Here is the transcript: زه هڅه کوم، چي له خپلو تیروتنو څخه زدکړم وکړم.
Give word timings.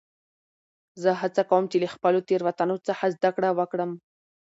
زه 1.01 1.09
هڅه 1.21 1.41
کوم، 1.49 1.63
چي 1.71 1.77
له 1.83 1.87
خپلو 1.95 2.19
تیروتنو 2.27 2.75
څخه 2.87 3.03
زدکړم 3.15 3.53
وکړم. 3.57 3.91